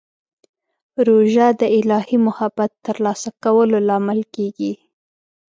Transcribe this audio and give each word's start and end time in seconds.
روژه 1.07 1.47
د 1.59 1.61
الهي 1.79 2.17
محبت 2.27 2.71
ترلاسه 2.85 3.29
کولو 3.43 3.77
لامل 3.87 4.21
کېږي. 4.35 4.73